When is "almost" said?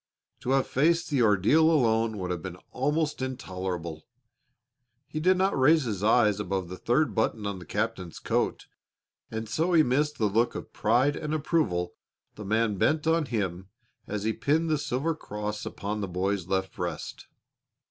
2.71-3.21